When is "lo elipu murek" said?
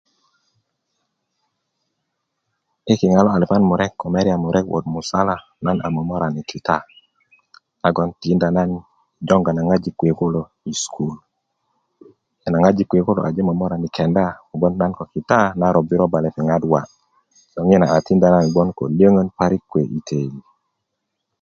3.23-3.91